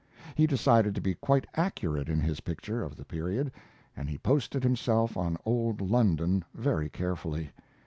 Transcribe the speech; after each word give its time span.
He 0.33 0.47
decided 0.47 0.95
to 0.95 1.01
be 1.01 1.13
quite 1.13 1.45
accurate 1.53 2.09
in 2.09 2.21
his 2.21 2.39
picture 2.39 2.81
of 2.81 2.95
the 2.95 3.05
period, 3.05 3.51
and 3.95 4.09
he 4.09 4.17
posted 4.17 4.63
himself 4.63 5.15
on 5.15 5.37
old 5.45 5.79
London 5.79 6.43
very 6.55 6.89
carefully. 6.89 7.51